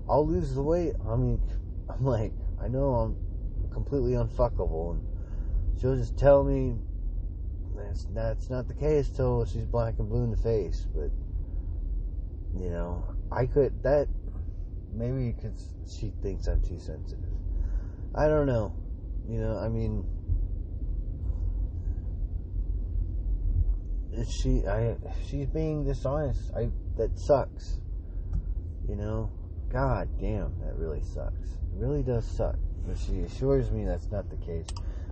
[0.09, 0.94] I'll lose the weight.
[1.07, 1.40] I mean,
[1.88, 3.16] I'm like, I know I'm
[3.71, 6.77] completely unfuckable, and she'll just tell me
[7.77, 10.87] that's that's not the case till she's black and blue in the face.
[10.94, 11.11] But
[12.55, 14.09] you know, I could that
[14.92, 17.25] maybe because she thinks I'm too sensitive.
[18.14, 18.75] I don't know.
[19.29, 20.05] You know, I mean,
[24.43, 24.97] she I
[25.29, 26.51] she's being dishonest.
[26.57, 27.81] I that sucks.
[28.88, 29.31] You know,
[29.71, 31.51] God damn, that really sucks.
[31.51, 32.57] It really does suck.
[32.87, 34.67] But she assures me that's not the case.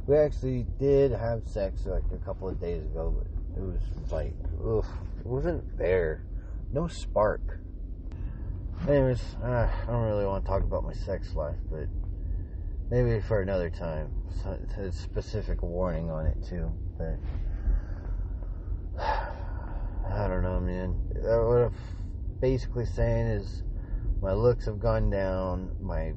[0.06, 4.32] We actually did have sex like a couple of days ago, but it was like,
[4.64, 4.86] ugh,
[5.20, 6.24] it wasn't there.
[6.72, 7.58] No spark.
[8.88, 11.88] Anyways, uh, I don't really want to talk about my sex life, but
[12.90, 14.10] maybe for another time.
[14.42, 17.18] So, a specific warning on it too, but
[19.02, 20.94] I don't know, man.
[21.16, 21.72] Uh, what I'm
[22.40, 23.62] basically saying is
[24.20, 25.70] my looks have gone down.
[25.80, 26.14] My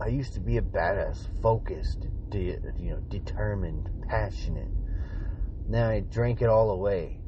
[0.00, 4.70] I used to be a badass, focused, de- you know, determined, passionate.
[5.66, 7.18] Now I drank it all away.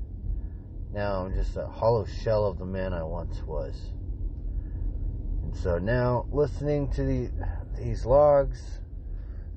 [0.92, 3.74] Now I'm just a hollow shell of the man I once was.
[5.52, 7.30] So now, listening to the,
[7.76, 8.80] these logs,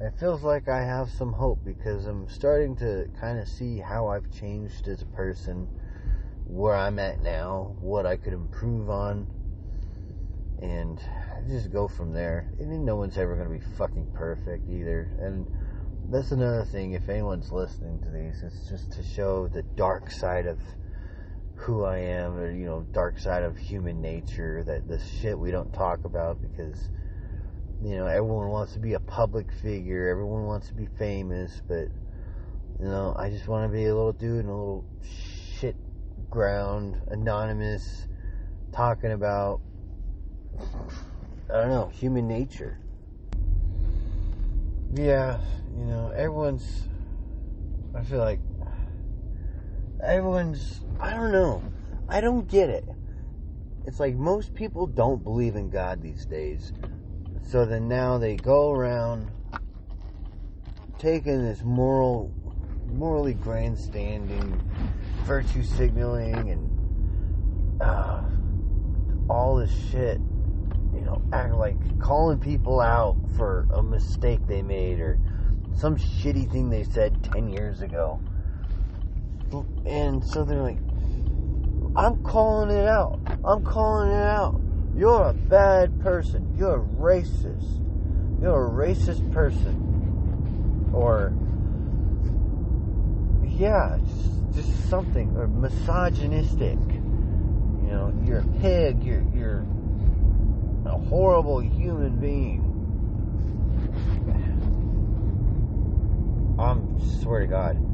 [0.02, 4.08] it feels like I have some hope because I'm starting to kind of see how
[4.08, 5.68] I've changed as a person,
[6.46, 9.28] where I'm at now, what I could improve on,
[10.62, 11.00] and
[11.48, 12.50] just go from there.
[12.60, 15.10] And no one's ever going to be fucking perfect either.
[15.20, 15.48] And
[16.10, 16.94] that's another thing.
[16.94, 20.60] If anyone's listening to these, it's just to show the dark side of
[21.64, 24.64] who I am, or you know, dark side of human nature.
[24.66, 26.90] That the shit we don't talk about because
[27.82, 30.10] you know everyone wants to be a public figure.
[30.10, 31.88] Everyone wants to be famous, but
[32.80, 34.86] you know, I just want to be a little dude in a little
[35.60, 35.78] shit
[36.30, 38.08] ground, anonymous,
[38.74, 39.62] talking about
[41.50, 42.78] I don't know, human nature.
[44.94, 45.40] Yeah,
[45.78, 46.88] you know, everyone's.
[47.96, 48.40] I feel like
[50.06, 50.82] everyone's.
[51.00, 51.64] I don't know.
[52.08, 52.86] I don't get it.
[53.86, 56.72] It's like most people don't believe in God these days.
[57.50, 59.30] So then now they go around
[60.98, 62.34] taking this moral,
[62.94, 64.62] morally grandstanding,
[65.24, 68.22] virtue signaling, and uh,
[69.30, 70.22] all this shit
[70.94, 75.20] you know, act like calling people out for a mistake they made or
[75.76, 78.22] some shitty thing they said 10 years ago.
[79.86, 80.80] And so they're like,
[81.96, 83.20] I'm calling it out.
[83.46, 84.60] I'm calling it out.
[84.96, 86.56] You're a bad person.
[86.58, 87.82] You're a racist.
[88.42, 90.90] You're a racist person.
[90.92, 91.34] Or,
[93.48, 95.36] yeah, just, just something.
[95.38, 96.80] Or misogynistic.
[96.80, 99.04] You know, you're a pig.
[99.04, 99.66] You're, you're
[100.86, 102.70] a horrible human being.
[106.60, 107.93] I'm, swear to God,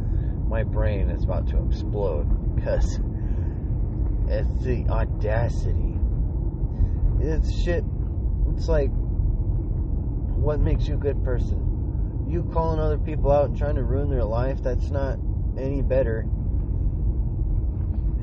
[0.50, 3.00] my brain is about to explode because
[4.28, 5.96] it's the audacity.
[7.20, 7.84] It's shit.
[8.56, 12.26] It's like, what makes you a good person?
[12.28, 15.20] You calling other people out and trying to ruin their life, that's not
[15.56, 16.26] any better.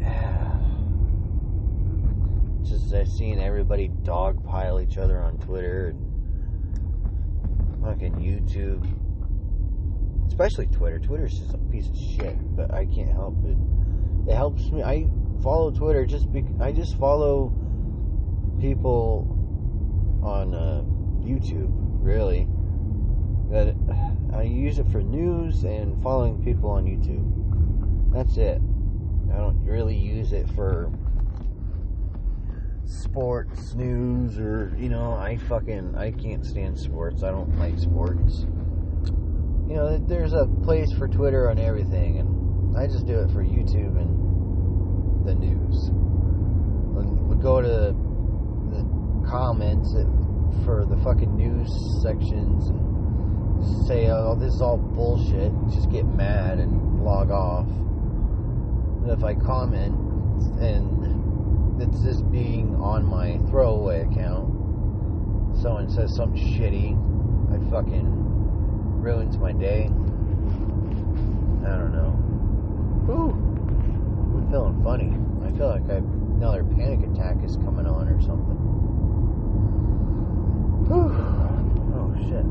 [2.68, 6.00] Just I've seen everybody dogpile each other on Twitter and
[7.84, 8.84] fucking YouTube.
[10.26, 10.98] Especially Twitter.
[10.98, 13.56] Twitter's just a piece of shit, but I can't help it.
[14.30, 14.82] It helps me.
[14.82, 15.08] I
[15.42, 17.54] follow Twitter just because I just follow
[18.60, 19.32] people
[20.22, 20.82] on uh,
[21.24, 22.48] YouTube, really.
[23.50, 23.76] That
[24.34, 28.12] I use it for news and following people on YouTube.
[28.12, 28.60] That's it.
[29.32, 30.90] I don't really use it for
[32.86, 37.22] sports news or you know I fucking I can't stand sports.
[37.22, 38.46] I don't like sports.
[39.68, 43.42] You know, there's a place for Twitter on everything, and I just do it for
[43.42, 45.90] YouTube and the news.
[47.28, 49.92] We go to the comments
[50.64, 51.68] for the fucking news
[52.00, 57.66] sections and say, "Oh, this is all bullshit." Just get mad and log off.
[57.66, 59.94] And if I comment
[60.60, 64.48] and it's just being on my throwaway account,
[65.56, 66.96] someone says something shitty,
[67.52, 68.25] I fucking
[69.06, 69.84] ruins my day.
[71.62, 72.10] I don't know.
[73.08, 75.14] Ooh, I'm feeling funny.
[75.46, 75.98] I feel like I
[76.38, 78.58] another panic attack is coming on or something.
[80.90, 81.14] Whew.
[81.94, 82.44] Oh shit.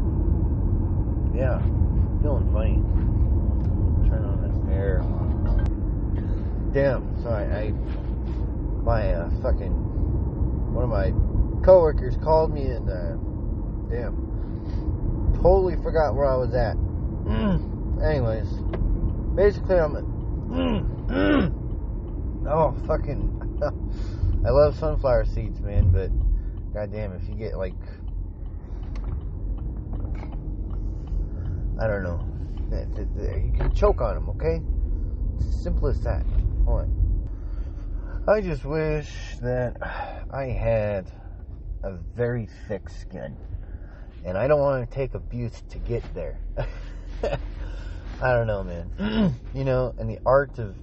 [1.37, 1.59] Yeah,
[2.21, 2.79] feeling funny.
[4.07, 5.03] Turn on this air.
[6.71, 7.21] Damn.
[7.21, 7.71] So I, I
[8.81, 9.73] my uh, fucking
[10.73, 11.11] one of my
[11.65, 13.17] coworkers called me and uh,
[13.93, 14.34] damn
[15.45, 16.75] totally forgot where I was at.
[16.75, 18.03] Mm.
[18.03, 18.49] Anyways,
[19.35, 19.93] basically I'm.
[20.49, 21.53] Mm.
[22.49, 23.59] oh fucking!
[24.45, 25.91] I love sunflower seeds, man.
[25.91, 26.09] But
[26.73, 27.75] goddamn, if you get like,
[31.79, 32.25] I don't know,
[32.71, 34.29] you can choke on them.
[34.29, 34.61] Okay,
[35.37, 36.25] it's as simple as that.
[36.65, 38.25] Hold on.
[38.27, 39.77] I just wish that
[40.33, 41.11] I had
[41.83, 43.37] a very thick skin
[44.25, 46.39] and I don't want to take abuse to get there.
[47.23, 49.35] I don't know, man.
[49.53, 50.75] you know, and the art of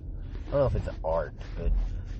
[0.48, 1.72] I don't know if it's an art, but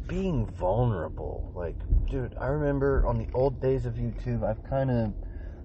[0.07, 1.53] being vulnerable.
[1.55, 1.77] Like,
[2.11, 5.15] dude, I remember on the old days of YouTube, I've kind of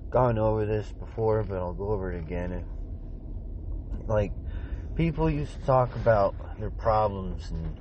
[0.09, 2.65] gone over this before, but I'll go over it again.
[4.05, 4.31] Like,
[4.95, 7.79] people used to talk about their problems and,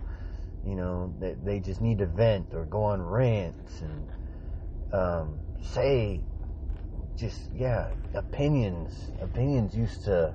[0.65, 6.21] you know, they, they just need to vent or go on rants and um, say
[7.17, 9.11] just yeah, opinions.
[9.21, 10.35] Opinions used to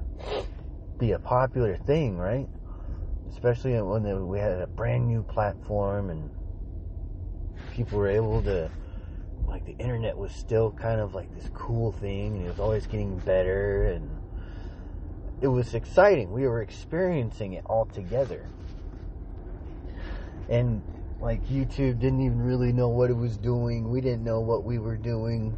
[0.98, 2.48] be a popular thing, right?
[3.30, 6.30] Especially when we had a brand new platform and
[7.72, 8.70] people were able to
[9.48, 12.86] like the internet was still kind of like this cool thing and it was always
[12.86, 14.10] getting better and
[15.42, 16.32] it was exciting.
[16.32, 18.48] We were experiencing it all together.
[20.50, 20.84] And
[21.20, 23.90] like YouTube didn't even really know what it was doing.
[23.90, 25.58] We didn't know what we were doing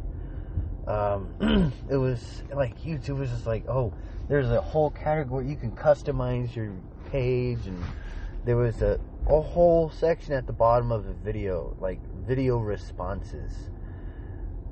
[0.86, 3.92] um, it was like YouTube was just like, oh,
[4.28, 6.72] there's a whole category you can customize your
[7.10, 7.82] page, and
[8.44, 13.52] there was a a whole section at the bottom of the video, like video responses.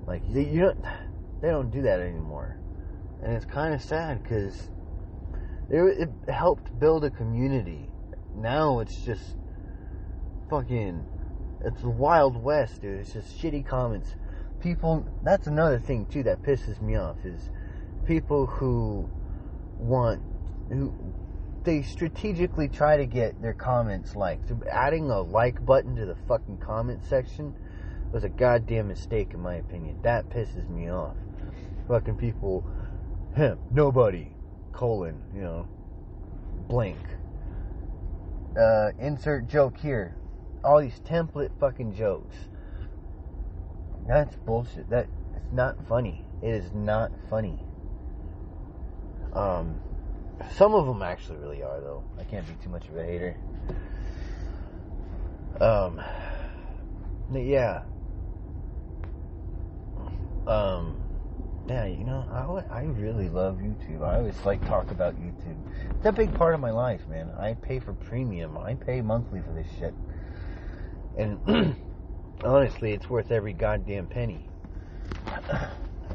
[0.07, 0.85] Like you, you don't,
[1.41, 2.59] they don't do that anymore,
[3.23, 4.69] and it's kind of sad because
[5.71, 7.89] it, it helped build a community.
[8.35, 9.37] Now it's just
[10.51, 11.05] fucking,
[11.65, 13.01] it's the wild west, dude.
[13.01, 14.15] It's just shitty comments
[14.63, 17.51] people that's another thing too that pisses me off is
[18.07, 19.09] people who
[19.79, 20.23] want
[20.69, 20.95] who
[21.65, 24.51] they strategically try to get their comments liked.
[24.71, 27.55] Adding a like button to the fucking comment section
[28.13, 29.99] was a goddamn mistake in my opinion.
[30.03, 31.17] That pisses me off.
[31.89, 32.65] Fucking people
[33.37, 34.29] him, nobody,
[34.73, 35.69] colon, you know,
[36.69, 36.99] blank.
[38.59, 40.17] Uh, insert joke here.
[40.65, 42.37] All these template fucking jokes
[44.07, 44.89] that's bullshit.
[44.91, 46.25] That it's not funny.
[46.43, 47.59] It is not funny.
[49.33, 49.81] Um,
[50.57, 52.05] some of them actually really are though.
[52.19, 53.37] I can't be too much of a hater.
[55.61, 56.01] Um,
[57.33, 57.83] yeah.
[60.47, 60.97] Um,
[61.69, 62.27] yeah, you know,
[62.71, 64.03] I, I really love YouTube.
[64.03, 65.57] I always like talk about YouTube.
[65.97, 67.31] It's a big part of my life, man.
[67.39, 68.59] I pay for premium.
[68.59, 69.95] I pay monthly for this shit.
[71.17, 71.77] And
[72.45, 74.49] honestly, it's worth every goddamn penny.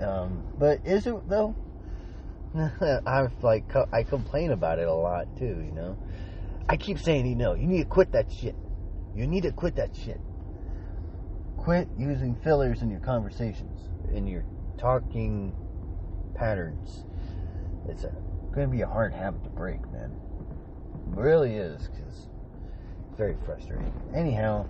[0.01, 1.55] Um, but is it though?
[3.05, 5.45] I've like I complain about it a lot too.
[5.65, 5.97] You know,
[6.69, 8.55] I keep saying, you know, you need to quit that shit.
[9.15, 10.21] You need to quit that shit.
[11.57, 14.45] Quit using fillers in your conversations, in your
[14.77, 15.53] talking
[16.35, 17.03] patterns.
[17.89, 18.13] It's a,
[18.53, 20.11] to be a hard habit to break, man.
[21.07, 22.27] really is because
[23.09, 23.93] it's very frustrating.
[24.13, 24.67] Anyhow,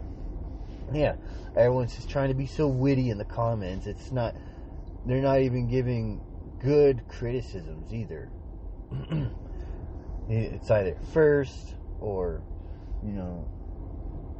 [0.94, 1.16] yeah,
[1.56, 3.88] everyone's just trying to be so witty in the comments.
[3.88, 4.36] It's not.
[5.06, 6.22] They're not even giving
[6.60, 8.30] good criticisms either.
[10.30, 12.42] it's either first or,
[13.04, 13.48] you know,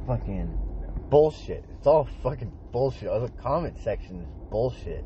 [0.06, 0.58] fucking
[1.10, 1.64] bullshit.
[1.76, 3.08] It's all fucking bullshit.
[3.08, 5.04] The comment section is bullshit.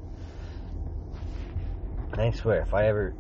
[2.14, 3.14] I swear, if I ever,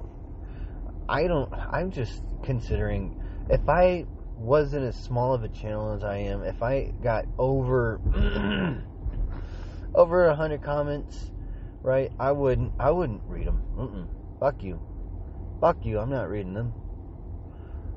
[1.08, 4.06] I don't, I'm just considering if I
[4.36, 8.00] wasn't as small of a channel as I am, if I got over
[9.94, 11.30] over a hundred comments,
[11.82, 12.10] right?
[12.18, 13.62] I wouldn't, I wouldn't read them.
[13.76, 14.06] Mm-mm.
[14.40, 14.80] Fuck you,
[15.60, 15.98] fuck you.
[15.98, 16.72] I'm not reading them.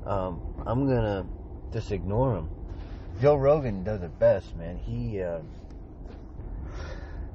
[0.04, 1.26] Um, I'm gonna
[1.72, 2.50] just ignore them.
[3.20, 4.78] Joe Rogan does it best, man.
[4.78, 5.40] He uh,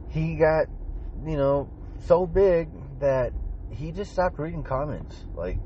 [0.10, 0.68] he got
[1.26, 1.70] you know
[2.06, 3.34] so big that
[3.72, 5.26] he just stopped reading comments.
[5.36, 5.58] Like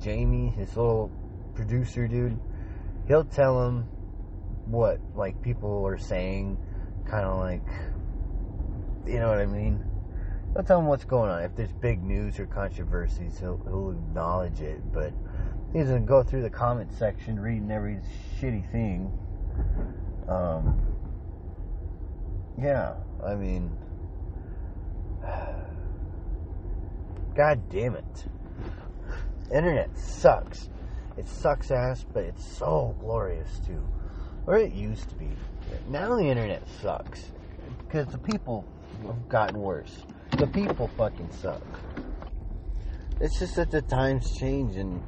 [0.00, 1.10] Jamie, his little
[1.54, 2.38] producer dude,
[3.12, 3.82] he'll tell him
[4.64, 6.56] what like people are saying,
[7.04, 7.60] kind of like
[9.06, 9.84] you know what I mean.
[10.54, 11.42] He'll tell him what's going on.
[11.42, 14.80] If there's big news or controversies, he'll, he'll acknowledge it.
[14.94, 15.12] But
[15.74, 17.98] he doesn't go through the comment section reading every
[18.40, 19.12] shitty thing.
[20.26, 20.80] Um,
[22.58, 23.76] yeah, I mean,
[27.36, 28.24] God damn it.
[29.54, 30.70] Internet sucks.
[31.16, 33.86] It sucks ass, but it's so glorious too.
[34.46, 35.28] Or it used to be.
[35.88, 37.32] Now the internet sucks.
[37.78, 38.64] Because the people
[39.06, 40.04] have gotten worse.
[40.38, 41.62] The people fucking suck.
[43.20, 45.02] It's just that the times change and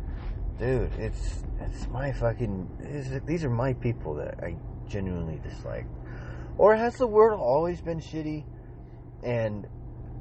[0.59, 4.57] dude, it's it's my fucking these are my people that I
[4.89, 5.87] genuinely dislike.
[6.59, 8.45] Or has the world always been shitty
[9.25, 9.67] and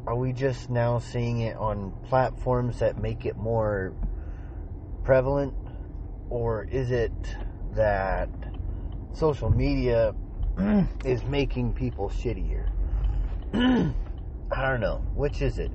[0.08, 3.94] are we just now seeing it on platforms that make it more
[5.04, 5.54] prevalent?
[6.30, 7.12] Or is it
[7.74, 8.30] that
[9.14, 10.14] social media
[11.04, 12.70] is making people shittier?
[13.54, 15.04] I don't know.
[15.16, 15.72] Which is it?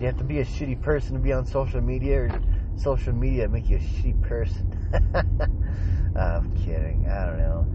[0.00, 2.42] You have to be a shitty person to be on social media, or
[2.76, 4.72] social media make you a shitty person?
[6.16, 7.06] I'm kidding.
[7.10, 7.66] I don't know.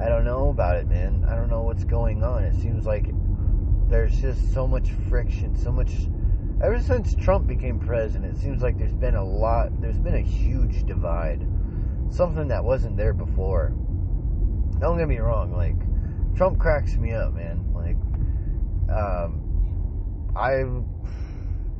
[0.00, 1.24] I don't know about it, man.
[1.28, 2.44] I don't know what's going on.
[2.44, 3.10] It seems like
[3.88, 5.92] there's just so much friction, so much.
[6.62, 10.20] Ever since Trump became president, it seems like there's been a lot, there's been a
[10.20, 11.46] huge divide.
[12.10, 13.72] Something that wasn't there before.
[14.80, 15.76] Don't get me wrong, like,
[16.36, 17.64] Trump cracks me up, man.
[17.74, 17.96] Like,
[18.94, 19.40] um,
[20.34, 20.64] I,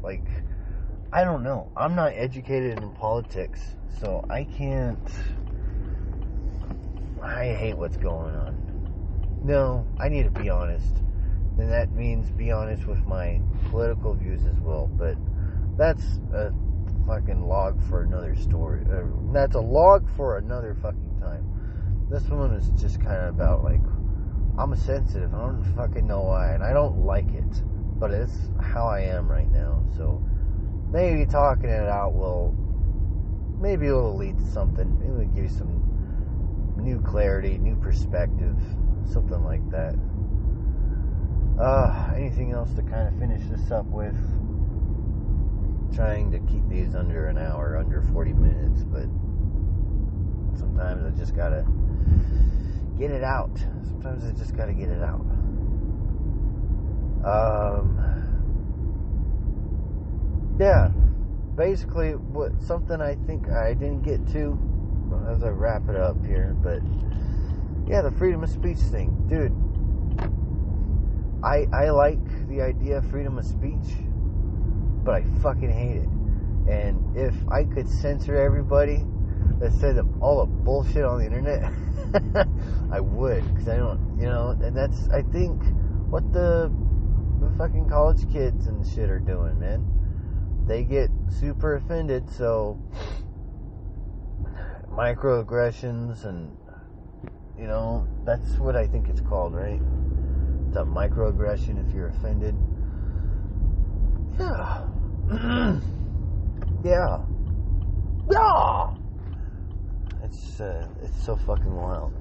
[0.03, 0.27] like,
[1.13, 1.71] I don't know.
[1.77, 3.61] I'm not educated in politics,
[4.01, 4.99] so I can't.
[7.23, 9.41] I hate what's going on.
[9.45, 11.01] No, I need to be honest
[11.61, 14.91] then that means be honest with my political views as well.
[14.97, 15.17] But
[15.77, 16.03] that's
[16.33, 16.53] a
[17.07, 18.85] fucking log for another story.
[19.33, 21.47] That's a log for another fucking time.
[22.11, 23.81] This one is just kind of about like
[24.59, 25.35] I'm sensitive.
[25.35, 27.63] I don't fucking know why, and I don't like it,
[27.99, 29.85] but it's how I am right now.
[29.97, 30.23] So
[30.91, 32.55] maybe talking it out will
[33.61, 34.99] maybe it'll lead to something.
[34.99, 38.57] Maybe it'll give you some new clarity, new perspective,
[39.05, 39.95] something like that.
[41.61, 44.17] Uh, anything else to kind of finish this up with?
[45.95, 49.07] Trying to keep these under an hour, under 40 minutes, but
[50.59, 51.67] sometimes I just gotta
[52.99, 53.51] get it out.
[53.83, 55.21] Sometimes I just gotta get it out.
[57.25, 57.99] Um,
[60.59, 60.89] yeah,
[61.57, 64.59] basically, what something I think I didn't get to
[65.29, 66.81] as I wrap it up here, but
[67.89, 69.53] yeah, the freedom of speech thing, dude
[71.43, 73.97] I, I like the idea of freedom of speech,
[75.11, 76.09] but I fucking hate it.
[76.73, 79.05] And if I could censor everybody
[79.59, 81.65] that said all the bullshit on the internet,
[82.93, 83.43] I would.
[83.53, 85.61] Because I don't, you know, and that's, I think,
[86.11, 86.73] what the,
[87.41, 89.85] the fucking college kids and shit are doing, man.
[90.69, 92.81] They get super offended, so
[94.93, 96.57] microaggressions and,
[97.59, 99.81] you know, that's what I think it's called, right?
[100.69, 102.55] It's a microaggression if you're offended.
[104.39, 104.87] Yeah.
[106.85, 107.19] yeah.
[108.29, 108.91] Yeah.
[110.25, 112.13] It's uh, it's so fucking wild.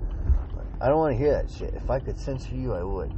[0.79, 1.73] I don't want to hear that shit.
[1.73, 3.11] If I could censor you, I would.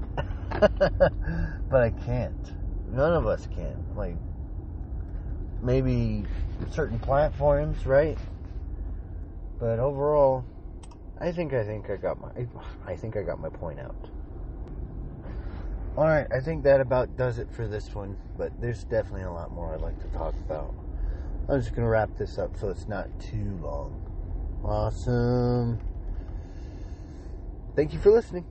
[1.69, 2.53] but I can't.
[2.89, 3.83] None of us can.
[3.95, 4.15] Like
[5.61, 6.23] maybe
[6.71, 8.17] certain platforms, right?
[9.59, 10.45] But overall,
[11.19, 12.29] I think I think I got my
[12.87, 14.09] I think I got my point out.
[15.97, 19.51] Alright, I think that about does it for this one, but there's definitely a lot
[19.51, 20.73] more I'd like to talk about.
[21.49, 24.01] I'm just going to wrap this up so it's not too long.
[24.63, 25.79] Awesome.
[27.75, 28.45] Thank you for listening.